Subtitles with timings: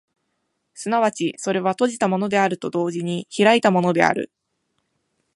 [0.73, 4.31] 即ちそれは閉じたものであると同時に開いたものである。